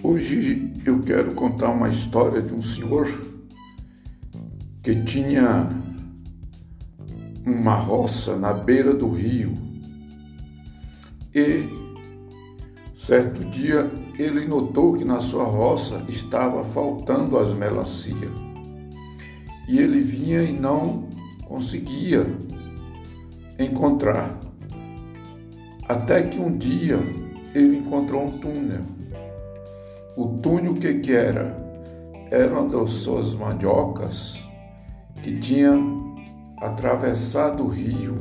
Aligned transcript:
Hoje 0.00 0.72
eu 0.84 1.00
quero 1.00 1.34
contar 1.34 1.70
uma 1.70 1.88
história 1.88 2.40
de 2.40 2.54
um 2.54 2.62
senhor 2.62 3.08
que 4.80 4.94
tinha 5.02 5.68
uma 7.44 7.74
roça 7.74 8.36
na 8.36 8.52
beira 8.52 8.94
do 8.94 9.10
rio. 9.10 9.54
E 11.34 11.68
certo 12.96 13.44
dia 13.46 13.90
ele 14.16 14.46
notou 14.46 14.94
que 14.94 15.04
na 15.04 15.20
sua 15.20 15.42
roça 15.42 16.04
estava 16.08 16.64
faltando 16.66 17.36
as 17.36 17.52
melancia. 17.52 18.30
E 19.68 19.80
ele 19.80 20.00
vinha 20.00 20.44
e 20.44 20.52
não 20.52 21.08
conseguia 21.44 22.24
encontrar. 23.58 24.38
Até 25.88 26.22
que 26.22 26.38
um 26.38 26.56
dia 26.56 27.00
ele 27.52 27.78
encontrou 27.78 28.26
um 28.26 28.38
túnel 28.38 28.97
o 30.18 30.26
túnel 30.42 30.74
que 30.74 30.94
que 30.94 31.12
era? 31.12 31.56
Era 32.28 32.58
uma 32.58 32.68
das 32.68 32.90
suas 32.90 33.36
mandiocas 33.36 34.44
que 35.22 35.38
tinha 35.38 35.72
atravessado 36.60 37.62
o 37.62 37.68
rio. 37.68 38.16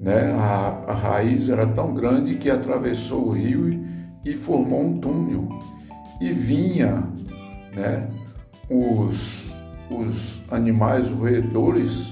Né? 0.00 0.32
A, 0.32 0.82
a 0.88 0.94
raiz 0.94 1.50
era 1.50 1.66
tão 1.66 1.92
grande 1.92 2.36
que 2.36 2.48
atravessou 2.48 3.28
o 3.28 3.32
rio 3.32 3.70
e, 3.70 4.30
e 4.30 4.34
formou 4.34 4.80
um 4.80 4.98
túnel. 4.98 5.46
E 6.18 6.32
vinha 6.32 7.06
né, 7.74 8.08
os, 8.70 9.52
os 9.90 10.40
animais 10.50 11.06
roedores 11.10 12.10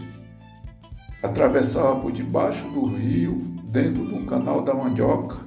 atravessavam 1.22 2.00
por 2.00 2.12
debaixo 2.12 2.68
do 2.68 2.94
rio, 2.94 3.42
dentro 3.64 4.04
do 4.04 4.26
canal 4.26 4.60
da 4.60 4.74
mandioca, 4.74 5.38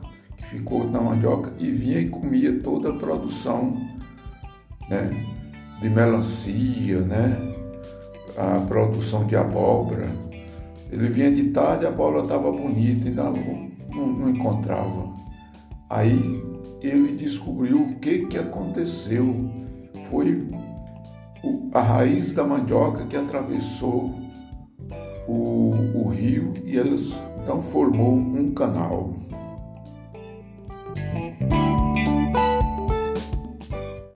ficou 0.54 0.88
na 0.88 1.02
mandioca 1.02 1.52
e 1.58 1.72
vinha 1.72 2.00
e 2.00 2.09
comia 2.09 2.59
toda 2.59 2.90
a 2.90 2.94
produção 2.94 3.76
né, 4.88 5.10
de 5.82 5.90
melancia, 5.90 7.02
né, 7.02 7.56
a 8.38 8.60
produção 8.68 9.26
de 9.26 9.36
abóbora. 9.36 10.08
Ele 10.92 11.08
vinha 11.10 11.32
de 11.32 11.45
tarde, 11.50 11.88
a 11.88 11.90
abóbora 11.90 12.22
estava 12.22 12.52
bonita, 12.52 13.08
ainda 13.08 13.23
não, 13.23 13.72
não, 13.90 14.08
não 14.14 14.30
encontrava. 14.30 15.12
Aí 15.90 16.44
ele 16.82 17.14
descobriu 17.14 17.82
o 17.82 17.95
que, 17.95 18.28
que 18.28 18.38
aconteceu. 18.38 19.36
Foi 20.12 20.48
a 21.73 21.82
raiz 21.82 22.32
da 22.32 22.44
mandioca 22.44 23.08
que 23.08 23.17
atravessou 23.17 24.14
o, 25.28 25.73
o 25.95 26.10
rio 26.10 26.54
e 26.64 26.78
elas 26.78 27.12
então 27.42 27.60
formou 27.60 28.14
um 28.14 28.52
canal. 28.52 29.16